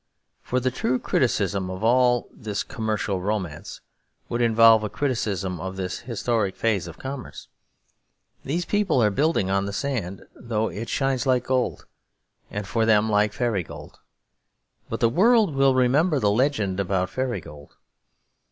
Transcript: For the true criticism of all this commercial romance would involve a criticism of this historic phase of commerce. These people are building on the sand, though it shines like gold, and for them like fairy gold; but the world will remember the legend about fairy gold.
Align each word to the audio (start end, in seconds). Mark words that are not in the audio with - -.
For 0.41 0.59
the 0.59 0.71
true 0.71 0.97
criticism 0.97 1.69
of 1.69 1.83
all 1.83 2.27
this 2.33 2.63
commercial 2.63 3.21
romance 3.21 3.81
would 4.29 4.41
involve 4.41 4.83
a 4.83 4.89
criticism 4.89 5.59
of 5.59 5.75
this 5.75 5.99
historic 5.99 6.55
phase 6.55 6.87
of 6.87 6.97
commerce. 6.97 7.49
These 8.43 8.65
people 8.65 9.03
are 9.03 9.11
building 9.11 9.51
on 9.51 9.67
the 9.67 9.71
sand, 9.73 10.25
though 10.33 10.69
it 10.69 10.89
shines 10.89 11.27
like 11.27 11.43
gold, 11.45 11.85
and 12.49 12.65
for 12.67 12.83
them 12.87 13.11
like 13.11 13.31
fairy 13.31 13.61
gold; 13.61 13.99
but 14.89 15.01
the 15.01 15.07
world 15.07 15.53
will 15.53 15.75
remember 15.75 16.17
the 16.19 16.31
legend 16.31 16.79
about 16.79 17.11
fairy 17.11 17.39
gold. 17.39 17.75